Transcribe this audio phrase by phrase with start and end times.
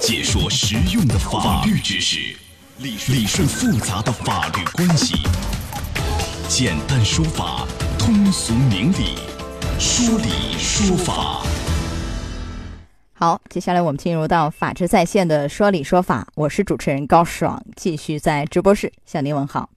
[0.00, 2.36] 解说实用的法律知识，
[2.78, 5.16] 理理顺复杂的法律关系，
[6.48, 7.66] 简单说法，
[7.98, 9.16] 通俗明理，
[9.78, 11.42] 说理说法。
[13.12, 19.68] 好，接下来我们进入到法治在线的说理说法，我是主持人高爽，继续在直播室向您问好。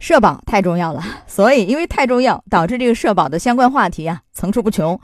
[0.00, 4.98] 社保太重要了，所以因为太重要，导致这个社保的相关话题啊层出不穷。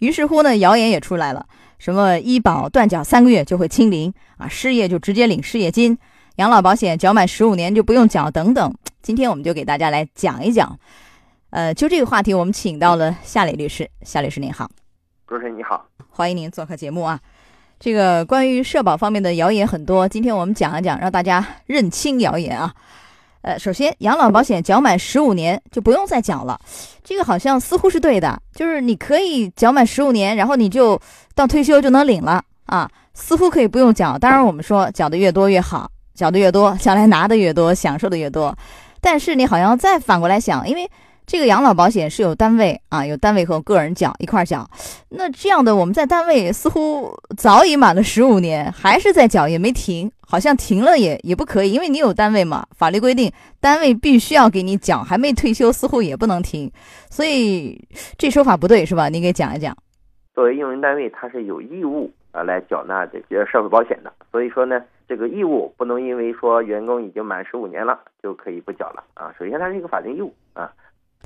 [0.00, 1.46] 于是乎呢，谣言也出来了，
[1.78, 5.98] 什么医保断缴三个月就会清零啊，失业就直接领失业金，
[6.36, 8.74] 养老保险缴满十五年就不用缴等等。
[9.02, 10.78] 今天我们就给大家来讲一讲。
[11.50, 13.88] 呃，就这个话题，我们请到了夏磊律师。
[14.02, 14.68] 夏律师您好，
[15.26, 15.86] 主持人你好。
[16.10, 17.20] 欢迎您做客节目啊！
[17.78, 22.74] 这个关于社保方面的谣言很多，今天我们讲一讲，让大家认清谣言啊。
[23.44, 26.58] 呃，首先，养老保险缴满十五年就不用再缴了，
[27.04, 30.98] 这个好像似乎是对的，就是你可以缴满十五年，然后你就
[31.34, 34.18] 到退休就能领了啊，似乎可以不用缴。
[34.18, 38.56] 当然，我们说缴的越多越好，缴的越多，将来拿的越多，享受的越多。
[39.02, 40.90] 但是你好像再反过来想，因为。
[41.26, 44.68] 这个养老保险是有单位啊，有单位和个人缴一块儿缴。
[45.08, 56.70] 那这样的，我们在单位似乎早已满了十五年，还是在缴，也没停，好像停了也也不可以，因为你有单位嘛，法律规定单位必须要给你缴，还没退休，似乎也不能停。
[57.08, 59.08] 所以这说法不对是吧？
[59.08, 59.74] 你给讲一讲。
[60.34, 64.12] 作为用人单位，他是有义务啊来缴纳这些社会保险的。
[64.30, 69.32] 所以说呢，这个义务不能因为说员工已经满十五年了就可以不缴了啊。
[69.38, 70.70] 首先，它是一个法定义务啊。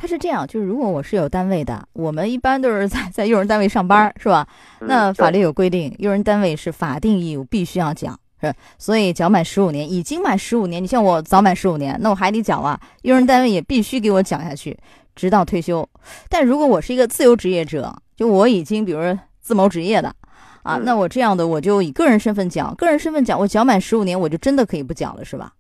[0.01, 4.47] 他是这样，就是如果我是有单位的，我们一般都是在在用人单位上班，是吧？
[4.79, 8.55] 那法律有规定，用人单位是法定义务，必须要缴，是。
[8.79, 12.79] 所以缴满十五年，已经满十五年，你像我早满十五年，那我还得缴啊。
[13.03, 14.79] 用人单位也必须给我缴下去，
[15.17, 15.85] 直到退休。
[16.29, 20.15] 但如果我是一个自由职业者，就我已经比如说自谋职业的，
[20.63, 25.55] 啊，那我这样的我就以个人身份缴，个人身份缴，我缴满十五年，我就真的可以不缴了，是吧？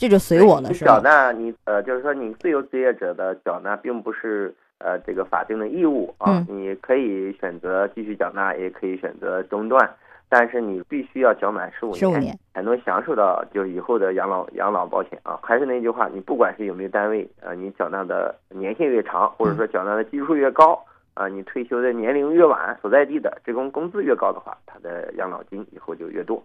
[0.00, 0.96] 这就随我了，是吧？
[0.96, 9.94] 缴纳你呃，就是说你自由职业者的缴纳并不是呃这个法定的义务啊，你可以选择继续缴纳，也可以选择中断，
[10.30, 15.38] 但是你必须要缴满十五年才能享受到就是以后的养老养老保险啊。
[15.42, 20.82] 还是那句话，你不管是有没有单位啊，你缴纳的年限越长，或者说缴纳的基数越高
[21.12, 26.42] 啊，你退休的年龄越晚，所在地的职工工资越高的话，他的养老金以后就越多。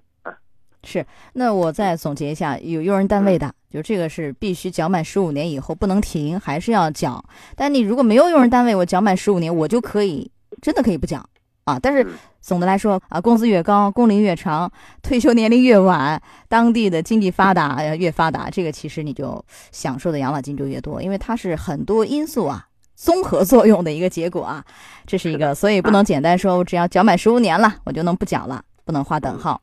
[0.85, 7.23] 是，那我再总结一下，有用人单位的，就这个是必须缴满十五年以后不能停，还是要缴。
[7.55, 10.29] 但你如果没有用人单位，我缴满十五年，我就可以
[10.61, 11.27] 真的可以不缴
[11.63, 11.79] 啊。
[11.81, 12.07] 但是
[12.39, 24.63] 总的来说啊，工资越高，工龄越长，退休年龄越晚，当地的经济发达越发达，这个其实你就享受的养老金就越多，因为它是很多因素啊综合作用的一个结果啊。
[25.07, 29.59] 这是一个，所以不能简单说我只要缴满十五年了，我就能不缴了，不能划等号。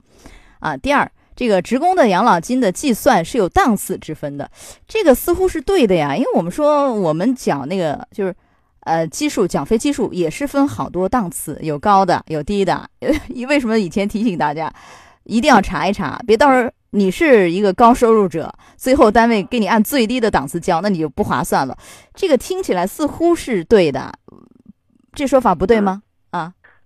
[0.62, 4.48] 啊，第二，这个职工的养老金的计算是有档次之分的，
[4.86, 8.34] 这个似乎是对的呀，因为我们说我们缴那个就是，
[8.84, 12.88] 呃，基数缴费基数也是分好多档次，有高的，有低的。
[13.48, 14.72] 为什么以前提醒大家
[15.24, 21.76] 一定要查一查，别到时候你是一个高收入者，最后单位给你按最低的档次交，那你就不划算了。
[22.14, 24.12] 这个听起来似乎是对的，
[25.12, 26.02] 这说法不对吗？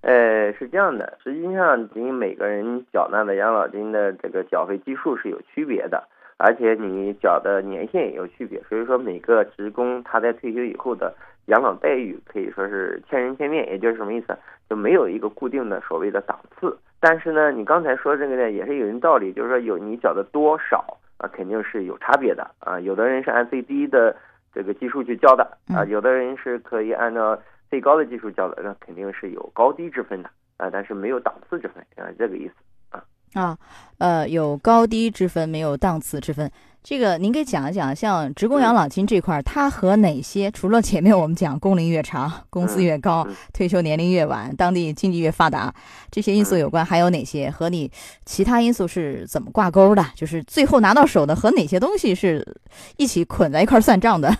[0.07, 0.13] 啊？
[0.13, 6.07] 呃，是这样的，实际上你每个人缴纳的养老金的这个缴费基数是有区别的，
[6.37, 11.13] 而且你缴的年限也有区别，所以说每个职工他在退休以后的
[11.47, 14.37] 养老待遇可以说是千人千面，也就是什么意思？
[14.71, 16.77] 就没有一个固定的所谓的档次。
[17.01, 20.85] 但是呢，你刚才说这个呢，也是有人道理，就是说有你缴的多少
[21.19, 22.79] 啊，肯定是有差别的啊。
[22.79, 24.15] 有的人是按最低的
[24.55, 25.45] 这个基数去交的
[25.75, 27.37] 啊，有的人是可以按照。
[27.69, 32.55] 最高的技术交的，那肯定是有高低之分的啊，但是没有档次之分啊，这个意思
[32.91, 33.03] 啊
[33.35, 33.59] 啊，
[33.99, 36.51] 呃，有高低之分，没有档次之分。
[36.83, 40.49] 这个您给讲一讲，像职工养老金这块，它和哪些？
[40.53, 45.75] 除了前面我们讲工龄越长，工资越高，退休年龄越晚，当地经济越发达，
[46.13, 47.91] 这些因素有关，还有哪些和你
[48.25, 50.05] 其他因素是怎么挂钩的？
[50.15, 52.57] 就是最后拿到手的和哪些东西是
[52.97, 54.33] 一起捆在一块算账的？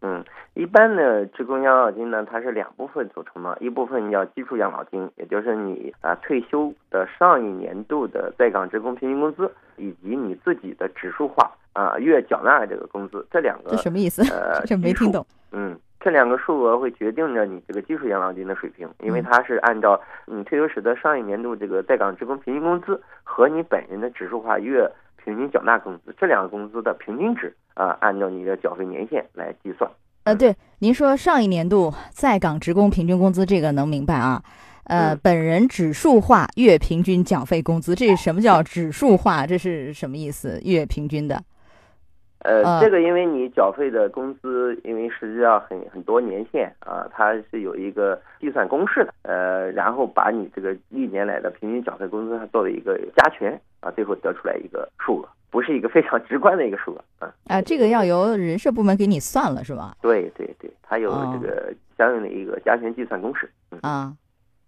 [0.00, 0.24] 嗯。
[0.54, 14.22] 一般的职工养老金呢，它是两部分组成的，一部分叫基础养老金，也就是你啊退休的上一年度的在岗职工平均工资，以及你自己的指数化啊月缴纳这个工资，这两个这什么意思？
[14.32, 15.26] 呃， 这没听懂。
[15.50, 29.90] 嗯，这两个数额会决定着你这个基础养老金的水平，因为它是按照你退休时的上一年度这个在岗职工平均工资和你本人的指数化月平均缴纳工资这两个工资的平均值啊，按照你的缴费年限来计算。
[30.24, 34.42] 呃，对，您说上一年度在岗职工平均工资这个能明白啊？
[34.84, 39.46] 呃，嗯本人指数化月平均缴费工资，这是什么叫 指数化？
[39.46, 40.58] 这是什么意思？
[40.64, 41.42] 月平均的，
[42.38, 57.32] 呃啊，这个因为你缴费的工资，因为实际上很很多年限啊，它是有一个计算公式的，呃，然后把你这个历年来的平均缴费工资它做了一个加权啊，最后得出来一个数额，不是一个非常直观的一个数额 啊。
[57.46, 59.96] 啊，这个要由人社部门给你算了，是吧？
[60.02, 63.48] 对对对，它有哦这个相应的一个加权计算公式。
[63.70, 63.78] 嗯。
[63.82, 64.12] 啊，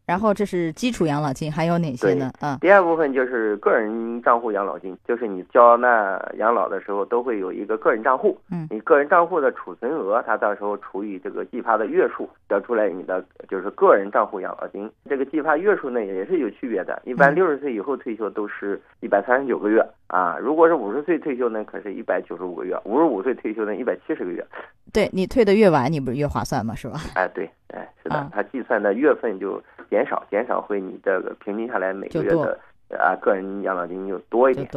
[0.06, 2.30] 然后这是基础养老金，还有哪些呢？
[2.38, 14.88] 啊，第二部分就是个人账户养老金，就是你交纳养老的时候都会有一个个人账户，嗯你个人账户的储存额，它到时候除以这个计发的月数，得出来你的就是个人账户养老金。
[15.08, 24.46] 这个计发月数呢也是有区别的，一般嗯六十岁以后退休都是一百三十九个月啊，如果是五十岁退休呢，可是一百九十五个月，五十五岁退休呢一百七十个月。
[24.92, 26.76] 对你退的越晚，你不是越划算吗？
[26.76, 27.00] 是吧？
[27.16, 29.60] 哎，对，哎，是啊的，它计算的月份就
[29.96, 32.58] 减少，减少会你这个平均下来每个月的
[32.98, 34.68] 啊个人养老金就多一点。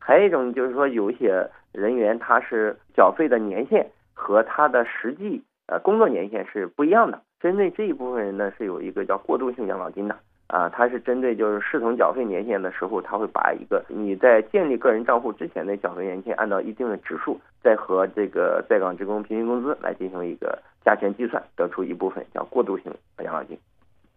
[0.00, 7.22] 还有一种就是说，有一些人员他是缴费的年限和他的实际呃工作年限是不一样的。
[7.38, 10.16] 针对这一部分人呢，是有一个叫过渡性养老金的
[10.48, 22.92] 啊，它是针对就是视同缴费年限的时候，他会把一个你在建立个人账户之前的缴费年限按照一定的指数，再和这个在岗职工平均工资来进行一个加权计算，得出一部分叫过渡性
[23.22, 23.58] 养老金。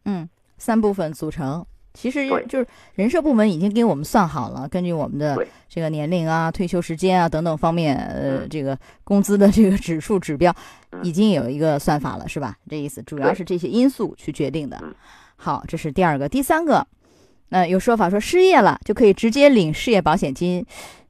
[0.06, 0.28] 嗯，
[0.58, 1.66] 三部分组成。
[1.94, 10.56] 其实对就是人社部门已经给我们算好了，根据我们的这个年龄啊、退休时间啊等等方面，呃，嗯这个工资的这个指数指标
[10.92, 12.56] 嗯已经有一个算法了，是吧？
[12.70, 14.94] 这意思主要是这些因素去决定的嗯。
[15.38, 16.86] 好，这是第二个，第三个，
[17.50, 20.64] 呃，有说法说失业了就可以直接领失业保险金，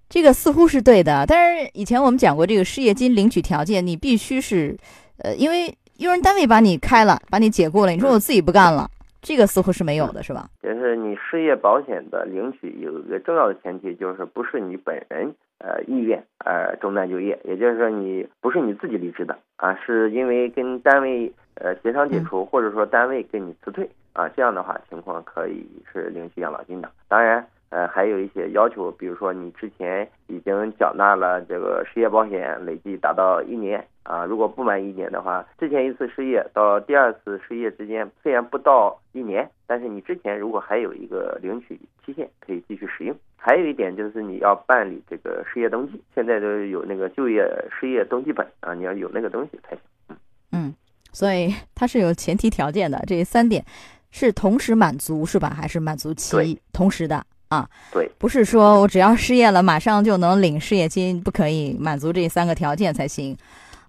[0.07, 1.25] 这个似乎是对的。
[1.25, 4.77] 但是以前我们讲过，这个失业金领取条件，你必须是，
[5.17, 8.89] 呃，因为用人单位把你开了，把你解雇了，你说我自己不干了，
[9.21, 10.47] 这个似乎是没有的，是吧？
[10.61, 26.89] 就是你失业保险的领取有一个重要的前提，就是不是你本人呃意愿呃中断就业，也就是说你不是你自己离职的啊，是因为跟单位呃协商解除，或者说单位给你辞退啊，这样的话情况可以是领取养老金的。
[27.07, 27.45] 当然。
[27.77, 43.15] 呃，还有一些要求，比如说你之前已经缴纳了这个失业保险，累计达到一年啊，如果不满一年的话，之前一次失业到第二次失业之间虽然不到一年，但是你之前如果还有一个领取期限，可以继续使用。
[43.35, 49.81] 还有一点就是你要办理这个失业登记，现在都有那个就业失业登记本啊，你要有那个东西才行。
[50.09, 50.17] 嗯
[50.51, 50.73] 嗯，
[51.11, 53.63] 所以 它是有前提条件的，这三点
[54.09, 55.49] 是同时满足是吧？
[55.49, 57.67] 还是满足其对同时的啊？
[57.91, 63.35] 对，不是说我只要失业了马上就能领失业金，不可以满足这三个条件才行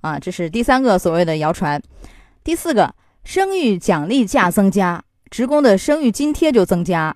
[0.01, 0.19] 啊。
[0.19, 1.81] 这是第三个所谓的谣传。
[2.45, 2.95] 第四个，
[3.25, 7.15] 生育奖励价增加，职工的生育津贴就增加，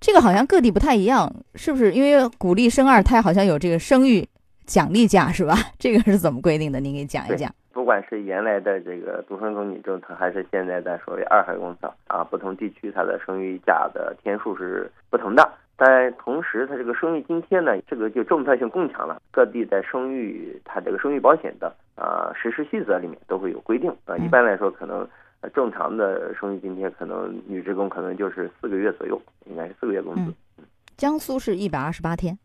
[0.00, 1.92] 这个好像各地不太一样，是不是？
[1.92, 4.28] 因为鼓励生二胎，好像有这个生育
[4.66, 5.56] 奖励价是吧？
[5.78, 6.80] 这个是怎么规定的？
[6.80, 7.54] 您给讲一讲。
[7.72, 15.48] 不管是原来的这个独生子女政策，还是现在的所谓二孩政策啊，不同地区它的生育假的天数是不同的。
[15.76, 19.20] 但同时，它这个生育津贴呢，这个就政策性更强了。
[19.32, 24.16] 各地在生育它这个生育保险的啊实施细则里面都会有规定啊。
[24.18, 25.06] 一般来说，可能
[25.40, 30.32] 呃正常的生育津贴，可能女职工可能就是四个月左右，应该是四个月工资。
[30.96, 32.38] 江苏是一百二十八天，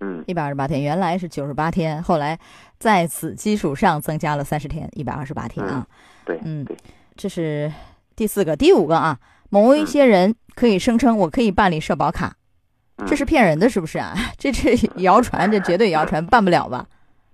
[0.00, 2.38] 嗯，一百二十八天，原来是九十八天，后来
[2.76, 5.86] 在此基础上增加了三十天，一百二十八天啊。
[6.26, 6.76] 对，嗯对，
[7.16, 7.72] 这是
[8.14, 12.36] 第四个，第五个啊，某一些人可以声称我可以办理社保卡，嗯
[13.06, 14.12] 这是骗人的，是不是啊？
[14.38, 16.86] 这这谣传，这绝对谣传，办不了吧？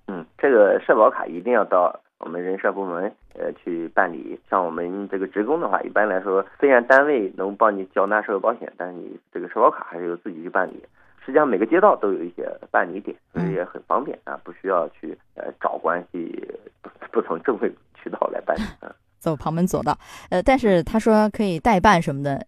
[0.08, 4.38] 嗯，这个社保卡一定要到我们人社部门呃去办理。
[4.48, 10.82] 像我们这个职工的话，一般来说，虽然单位能帮你缴纳社会保险，但是你这个社保卡还是由自己去办理。
[11.24, 16.42] 实际上每个街道都有一些办理点，所以也很方便啊，不需要去呃找关系，
[16.80, 18.90] 不 不从正规渠道来办理啊。
[19.18, 19.98] 走旁门左道，
[20.30, 22.46] 呃，但是他说可以代办什么的，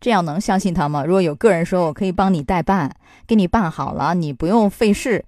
[0.00, 1.04] 这样能相信他吗？
[1.04, 2.90] 如果有个人说我可以帮你代办，
[3.28, 5.22] 给你办好了，你不用费事，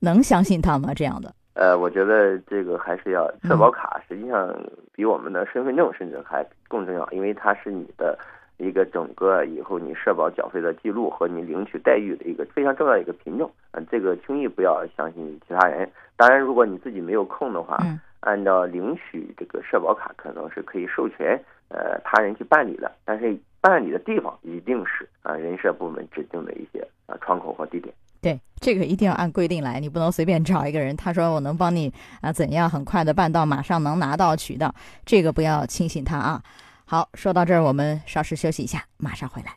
[0.00, 0.94] 能相信他吗？
[0.94, 1.34] 这样的？
[1.54, 4.54] 呃，我觉得这个还是要社保卡，实际上
[4.92, 8.16] 比我们的身份证甚至还更重要，因为它是你的
[8.58, 13.50] 一个整个以后你社保缴费的记录和你领取待遇的一个非常重要的一个凭证。
[13.72, 15.90] 嗯、这个轻易不要相信其他人。
[16.16, 27.92] 当然，如果你自己没有空的话，嗯按照领取这个社保卡可能是可以授权呃他人去办理的，但是办理的地方一定是啊、人社部门指定的一些啊窗口或地点。
[28.20, 36.42] 对，这个一定要按规定来，你不能随便找一个人，他说我能帮你啊怎样很快的办到，马上能拿到取到，这个不要轻信他啊。
[36.84, 39.54] 好，说到这儿，我们稍事休息一下，马上回来。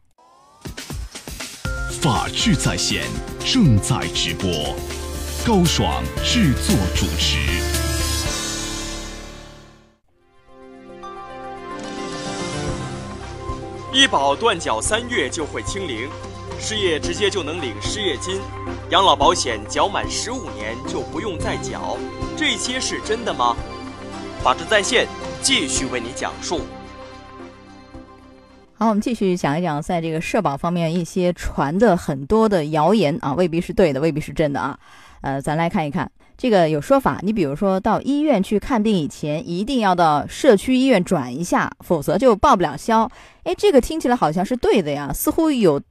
[2.01, 3.03] 法治在线
[3.39, 4.49] 正在直播，
[5.45, 7.78] 高爽制作主持。
[13.99, 16.09] 医保断缴三月就会清零，
[16.57, 18.39] 失业直接就能领失业金，
[18.91, 21.97] 养老保险缴满十五年就不用再缴，
[22.37, 23.57] 这些是真的吗？
[24.41, 25.05] 法治在线
[25.41, 26.61] 继续为你讲述。
[28.81, 34.79] 好，我们继续讲一讲，在这个社保方面一些传的很多的谣言啊，未必是对的，未必是真的啊。
[35.19, 43.03] 呃，咱来看一看，这个有说法，你比如说到医院去看病以前，一定要到社区医院转一下，否则就报不了销。
[43.43, 45.81] 哎，这个听起来好像是对的呀，似乎有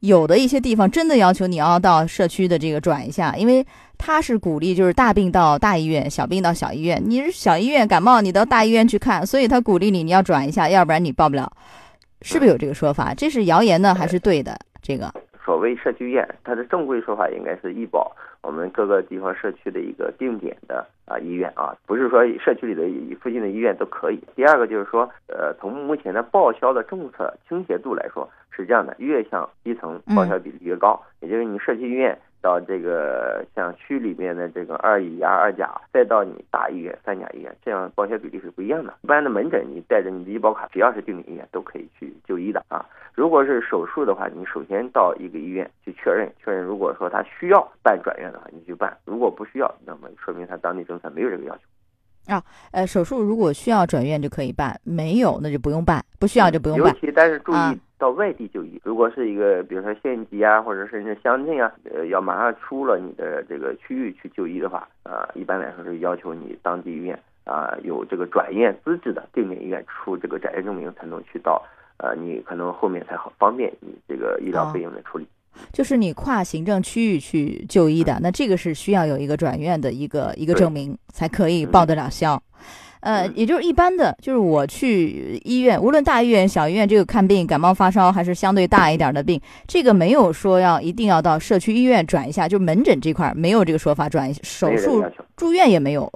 [0.00, 3.66] 有的一些地方真的要求你要到社区的这个转一下，因为
[3.96, 7.02] 他是鼓励就是大病到大医院，小病到小医院。
[7.02, 11.50] 你是小医院感冒，你到大医院去看，所以他鼓励你你要转一下，要不然你报不了。
[12.22, 13.14] 是不是有这个说法？
[13.14, 14.56] 这是谣言呢，还是对的？
[14.82, 15.12] 这个
[15.44, 18.10] 所谓社区医院，它的正规说法应该是医保，
[18.42, 22.82] 我们各个地方社区的一个定点的啊医院啊，不是说社区里的
[23.20, 24.20] 附近的医院都可以。
[24.34, 32.16] 第二个就是说，呃，从目前的报销的政策倾斜度来说，是这样的：越向基层报销比例越高，也就是你社区医院。
[32.46, 38.94] 到这个像区里面的这个二乙呀、二甲，再到你大医院、三甲医院，这样报销比例是不一样的。
[39.02, 42.86] 一般的门诊，你带着你的医保卡，只要是定点医院都可以去就医的啊。
[43.14, 52.32] 如果是手术的话，你首先到一个医院去确认，确认如果说他需要办转院的话，你去办；如果不需要，那么说明他当地政策没有这个要求。
[52.32, 56.92] 啊，呃，手术如果需要转院就可以办，没有那就不用办，不需要就不用办。
[56.92, 71.64] 尤其但是注意到外地就医，如果是一个比如说县级啊，或者甚至乡镇啊，呃，要马上出了你的这个区域去就医的话，啊，一般来说是要求你当地医院啊有这个转院资质的定点医院出这个转院证明才能去到，
[71.96, 75.26] 呃，你可能后面才好方便你这个医疗费用的处理。
[75.72, 82.42] 就是你跨行政区域去就医的，那这个是需要有一个转院的一个一个证明才可以报得了销。
[83.06, 95.04] 呃，也就是一般的，就是我去医院，无论大医院、小医院，这个看病感冒发烧还是相对大一点的病，这个没有说要一定要到社区医院转一下，就门诊这块没有这个说法，转手术
[95.36, 96.12] 住院也没有，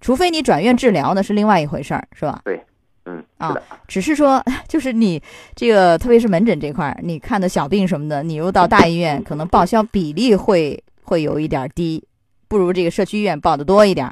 [0.00, 2.40] 除非你转院治疗，那是另外一回事儿，是吧？
[2.44, 2.60] 对。
[3.04, 3.56] 嗯啊，
[3.88, 5.20] 只是说， 就是你
[5.56, 12.00] 这个，特别是门诊这块儿，你看的小病什么的，你又到大医院，可能报销比例会会有一点低，
[12.46, 14.08] 不如这个社区医院报的多一点，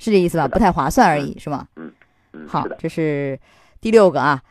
[0.00, 0.48] 是这意思吧？
[0.48, 1.64] 不太划算而已，是吗？
[1.76, 1.92] 嗯
[2.32, 2.48] 嗯。
[2.48, 3.38] 好，这是
[3.80, 4.42] 第六个啊，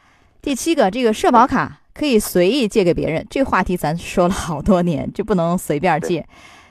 [0.42, 6.26] 第七个，这个社保卡可以随意借给别人，这话题咱说了好多年，就不能随便借。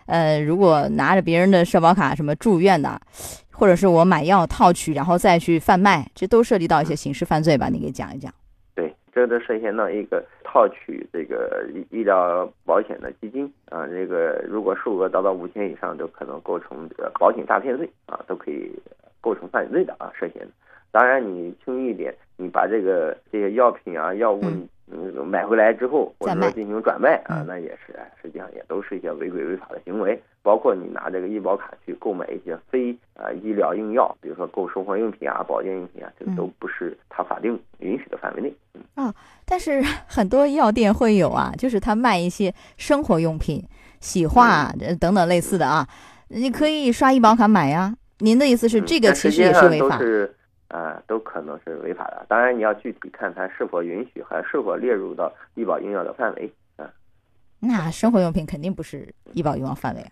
[0.06, 2.98] 呃，如果拿着别人的社保卡什么住院的。
[3.58, 7.68] 或者是我买药套取，然后再去贩卖，这都涉及到一些刑事犯罪吧？
[7.68, 8.32] 你给讲一讲。
[9.18, 18.70] 对，这都涉嫌到一个套取这个医疗保险的基金啊，这个如果数额达到五千以上，都可能构成这个保险诈骗罪啊，都可以
[19.20, 20.46] 构成犯罪的啊，涉嫌。
[20.90, 24.42] 当然，你轻易一点，你把这个这些药品啊、药物。
[24.90, 30.18] 嗯，买回来之后或者说进行转卖啊，那也是，实际上也都是一些违规违法的行为。
[30.48, 38.50] 包括你拿这个医保卡去购买一些非啊医疗用药，比如说购生活用品啊、保健用品啊，这个都不是它法定允许的范围内。
[38.94, 39.14] 啊，
[39.44, 43.62] 但是 很多药店会有啊，就是他卖一些生活用品、
[44.00, 45.86] 洗化等等类似的啊，
[46.28, 47.94] 你可以刷医保卡买呀。
[48.20, 50.00] 您的意思是这个其实也是违法？
[50.68, 52.24] 啊，都可能是违法的。
[52.26, 56.88] 当然，你要具体看它是否允许，还是否列入到医保用药的范围啊。
[57.60, 60.08] 那生活用品肯定不是医保用药范围啊。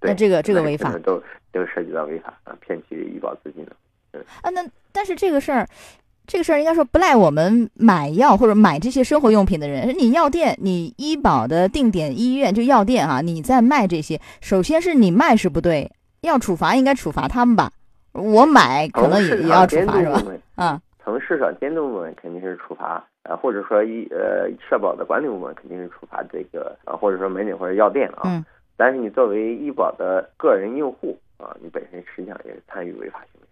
[0.00, 1.22] 那这个这个违法，都
[1.52, 3.72] 都涉及到违法啊，骗取医保资金的。
[4.42, 5.66] 啊，那但是这个事儿，
[6.26, 9.94] 这个事儿应该说不赖我们买药或者买这些生活用品的人。
[9.98, 15.90] 你药店，你医保的定点医院就药店啊，你在卖这些，首先是你卖是不对，
[16.22, 17.70] 要处罚应该处罚他们吧。
[18.12, 20.22] 我买可能也也要处罚是吧？
[20.54, 28.22] 啊，从市场监督部门肯定是处罚，呃，或者说医呃社保的管理部门肯定是处罚这个，啊，或者说门诊或者药店啊。
[28.24, 28.44] 嗯。
[28.76, 33.46] 但是你作为医保的个人用户啊，你本身实际上也是参与违法行为。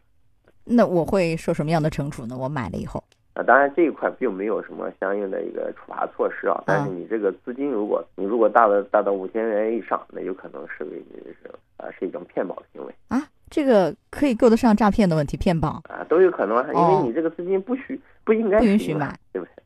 [0.65, 2.37] 那我会受什么样的惩处呢？
[2.37, 3.03] 我买了以后。
[3.35, 6.63] 啊，当然这一块并没有什么相应的一个处罚措施啊。
[6.67, 11.03] 但是你这个资金，如果你如果大的大到五千元以上，那有可能是为
[11.43, 13.21] 是啊是一种骗保的行为啊。
[13.51, 19.64] 这个可以够得上诈骗的问题，骗保啊都有可能，因为你这个资金不许不应该不允许买，对不对？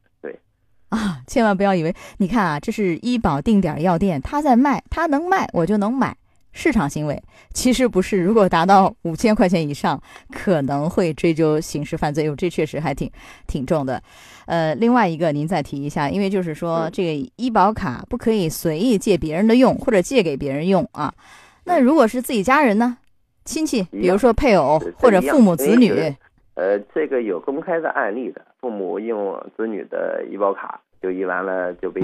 [0.90, 6.16] 对啊，千万不要以为你看啊，这是医保定点药店，他在卖，他能卖我就能买，
[6.52, 8.18] 市场行为，其实不是。
[8.18, 10.00] 如果达到五千块钱以上，
[10.32, 12.24] 可能会追究刑事犯罪。
[12.24, 13.10] 哟，这确实还挺
[13.46, 14.02] 挺重的。
[14.46, 21.12] 呃，另外一个您再提一下，因为就是说这个医保卡不可以随意借别人的用，或者借给别人用啊。
[21.64, 22.96] 那如果是自己家人呢？
[23.44, 26.14] 亲戚，比如说配偶或者父母子女。
[26.58, 32.02] 呃，这个有公开的案例的，父母用子女的医保卡就医完了就被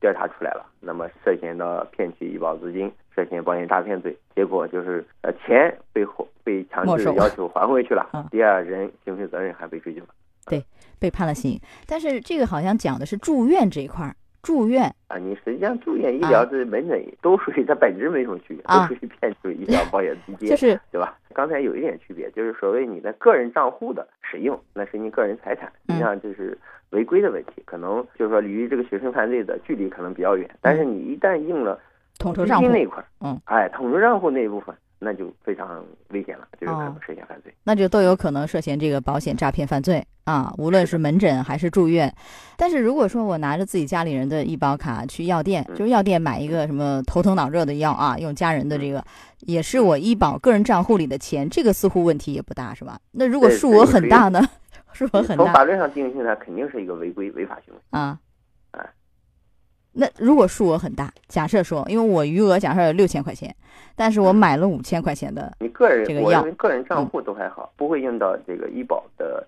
[0.00, 6.04] 调查出来了，那么涉嫌到骗取医保资金，涉嫌保险诈骗罪，结果就是呃钱被
[6.42, 10.08] 被强制要求 还回去了，第二人刑事责任还被追究了，
[10.46, 10.64] 对，
[10.98, 11.60] 被判了刑。
[11.86, 14.16] 但是这个好像讲的是住院这一块儿。
[14.44, 14.84] 住院。
[15.08, 21.16] 啊，你实际上住院医疗这门诊都属于它本质没什么区别，都属于骗取医疗保险基金，就是对吧？
[21.32, 26.56] 刚才有一点区别，就是所谓你的个人账户的使用，那是你个人财产，实际上就是
[26.90, 31.80] 违规的问题，可能就是说离这个学生犯罪的距离可能比较远，但是你一旦用了
[32.18, 34.74] 统筹账户那一块，嗯，哎，统筹账户那一部分。
[35.04, 42.12] 那就非常危险了，就是可能涉嫌犯罪，那就都有可能涉嫌这个保险诈骗犯罪啊，无论是门诊还是住院。
[42.56, 49.04] 但是如果说我拿着自己家里人的医保卡去药店，就是药店买一个什么头疼脑热的药啊，用家人的这个，
[49.40, 52.98] 也是我医保个人账户里的钱，这个似乎问题也不大，是吧？
[53.12, 54.40] 那如果数额很大呢？
[54.92, 58.18] 数额很大，从法律上定性，它肯定是一个违规违法行为啊。
[59.94, 63.54] 那如果数额很大，假设说，因为我余额假设有六千块钱，
[63.94, 69.46] 但是我买了五千块钱的，你个人这个药，个人账户都还好，不会用到这个医保的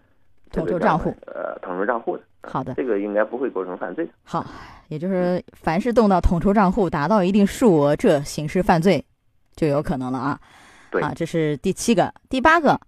[0.53, 2.23] 统筹账户，呃，统筹账户的。
[2.43, 4.09] 好的，这个应该不会构成犯罪。
[4.23, 4.47] 好，
[4.87, 9.05] 也就是凡是动到统筹账户达到一定数额，这刑事犯罪
[9.57, 10.39] 就有可能了啊。
[10.93, 12.79] 对啊，这是第七个，第八个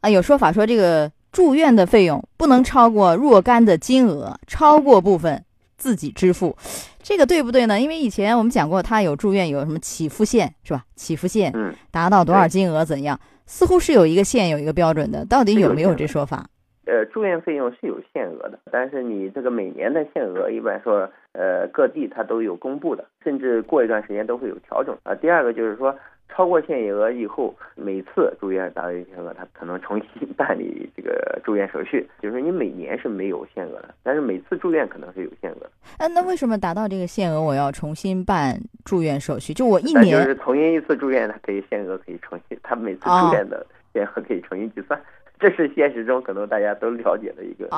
[0.00, 5.44] 啊，有说法说这个住院的费用不能超过若干的金额，超过部分
[5.84, 6.56] 自己支付。
[7.02, 7.78] 这个对不对呢？
[7.78, 10.82] 因为以前我们讲过，他有住院有什么起付线是吧？
[10.96, 13.20] 起付线，嗯，达到多少金额怎样？
[13.44, 16.46] 似乎是有一个线，有一个标准的，到底有没有这说法？
[16.86, 25.14] 呃，住院费用是有限额的，但是你这个每年的限额，一般说，呃，各地它都有公布的，甚至过一段时间都会有调整啊。
[25.14, 25.94] 第二个就是说。
[26.30, 32.04] 超过限额以后，每次住院达到限额，它可能重新 办理这个住院手续。
[32.20, 35.70] 就是你每年是没有限额的，但是每次住院可能是有限额的。
[35.98, 39.54] 哎，那为什么达到这个限额，我要重新办住院手续？
[39.54, 45.00] 就我一年就是重新一次住院，它可以限额可以重新，它每次住院的限额可以重新计算。
[45.38, 47.68] 这是现实中可能大家都了解的一个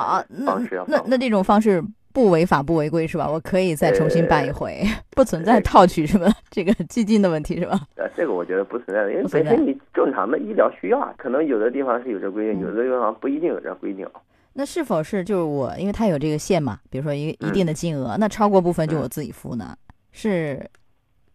[0.45, 0.81] 方式。
[0.87, 1.83] 那那这种方式。
[2.13, 3.29] 不违法不违规是吧？
[3.29, 7.79] 我可以再重新办一回，不存在套取什么这个基金的问题是吧？
[7.95, 14.09] 呃，这个我觉得不存在的，因为本身你正常的医疗需要，可能有的地方是有这规定，有的地方不一定有这规定。
[14.53, 19.77] 那是否是就是我，因为它有这个限嘛，比如说一一定的金额，那超过部分就我自己付呢？
[20.11, 20.59] 是。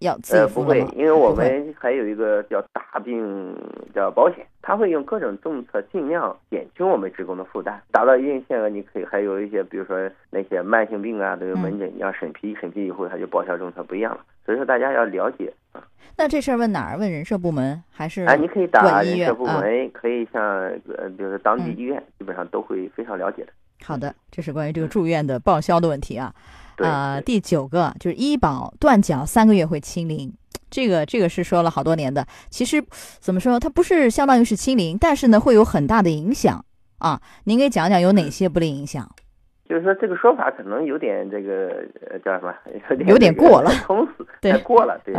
[0.03, 3.57] 要呃不会，因为我们还有一个叫大病
[3.95, 15.83] 叫保险，他会用各种政策尽量减轻我们职工的负担，达到一定限额，你可以还有一些，比如说那些慢性病啊，这个门诊你要审批，审批以后它就报销政策不一样了，所以说大家要了解啊。
[16.17, 16.99] 那这事儿问哪儿？
[16.99, 18.23] 问人社部门还是？
[18.25, 23.53] 啊，你可以打人社部门，可以向呃，比如说当地医院，基本上都会非常了解的。
[23.85, 26.33] 好的，这是关于这个住院的报销的问题啊。
[26.79, 30.33] 呃，第九个就是医保断缴三个月会清零，
[30.71, 32.27] 这个这个是说了好多年的。
[32.51, 32.83] 其实
[33.21, 36.65] 怎么说，它不是相当于是清零，但是呢会有很大的影响
[36.99, 37.21] 啊。
[37.45, 39.09] 您给讲讲有哪些不利影响？
[39.69, 42.55] 就是说这个说法可能有点这个呃叫什么？
[43.07, 45.01] 有点过了，通死，太过了。
[45.03, 45.15] 对，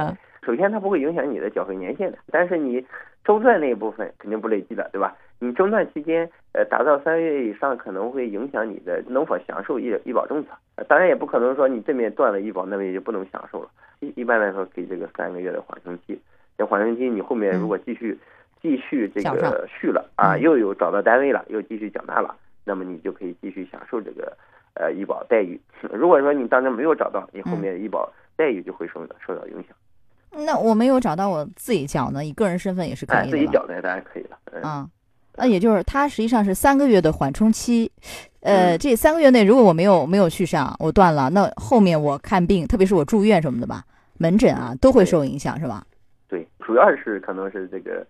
[0.46, 2.86] 首先它不会影响你的缴费年限的，但是你
[3.24, 5.16] 中断那一部分肯定不累计的，对吧？
[5.40, 10.50] 你中断期间，呃，达到三个月以上，可能会影响你的能否享受医医保政策。
[10.88, 13.70] 当然，也不可能说你这边断了医保，那边就不能享受了。
[14.00, 16.20] 一一般来说，给这个三个月的缓冲期。
[16.58, 18.18] 这缓冲期，你后面如果继续
[18.62, 24.32] 继续这个续了啊，又有找到单位了，又继续缴纳了，那么你就可以继续享受这个
[24.76, 25.60] 呃医保待遇。
[25.92, 29.76] 如果说你当时没有找到，你后面医保待遇就会受到受到影响。
[30.36, 32.24] 那我没有找到，我自己缴呢？
[32.24, 33.32] 以个人身份也是可以的。
[33.32, 34.38] 自己缴的当然可以了。
[34.64, 34.90] 嗯。
[35.36, 37.92] 那也就是它实际上是三个月的缓冲期，
[38.42, 43.84] 呃，这三个月内如果我没有没有续上，我断了，那后面我看病，特别是我住院什么的吧，
[44.20, 45.84] 门诊啊都会受影响，是吧？
[46.28, 48.06] 对，主要是可能是这个，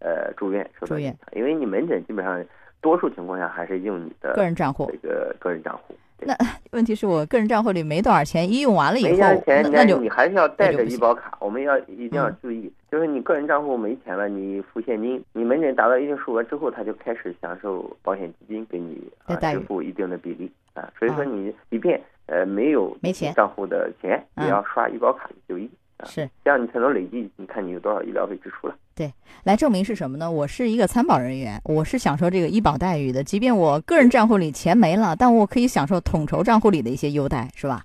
[0.00, 2.44] 呃，住院受住院，因为你门诊基本上
[2.82, 5.94] 多数情况下还是用你的个人账户，这个个人账户。
[6.20, 6.34] 那
[6.72, 11.36] 问题是我个人账户里没多少钱，一用完了以后，那就你还是要带着医保卡。
[11.40, 18.94] 我们要一定要注意，就是你个人账户没钱了，你付现金，你门诊达到一定数额之后，他就开始享受保险基金给你
[19.28, 20.90] 支付一定的比例啊。
[20.98, 26.06] 所以说你即便呃没有没钱账户的钱，也要刷医保卡就医啊。
[26.06, 28.74] 是，这样你才能累计，你看你有多少医疗费支出了。
[28.96, 29.12] 对，
[29.44, 30.30] 来证明是什么呢？
[30.30, 37.84] 我是一个参保人员，我是享受这个医保待遇的，即便我个人账户里钱没了，但我可以享受统筹账户里的一些优待，是吧？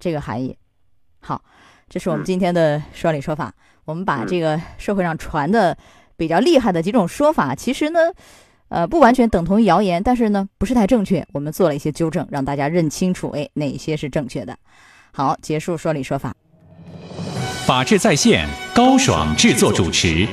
[0.00, 0.56] 这个含义。
[1.20, 1.42] 好，
[1.90, 3.52] 这是我们今天的说理说法。
[3.84, 5.76] 我们把这个社会上传的
[6.16, 8.00] 比较厉害的几种说法，其实呢，
[8.68, 11.22] 呃，不完全等同于谣言，但是呢，不是太正确。
[11.34, 14.56] 我们做了一些纠正，让大家认清楚，哎，哪些是正确的。
[15.12, 16.34] 好，结束说理说法。
[17.66, 20.26] 法治在线，高爽制作主持。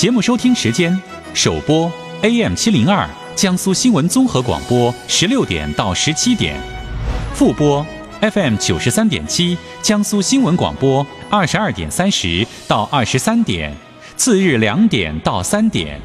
[0.00, 0.98] 节目收听时间：
[1.34, 6.54] 首播 AM 七零二，江苏新闻综合广播，十六点到十七点；
[7.34, 7.84] 复播
[8.22, 13.76] FM 九十三点七，江苏新闻广播，二十二点三十到二十三点，
[14.16, 16.00] 次日两点到三点。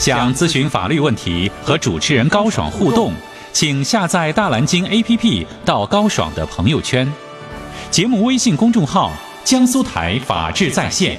[0.00, 3.12] 想咨询法律问题和主持人高爽互动，
[3.52, 7.06] 请下载大蓝鲸 APP 到高爽的朋友圈。
[7.88, 9.12] 节目微信公众号。
[9.44, 11.18] 江苏台法治在线，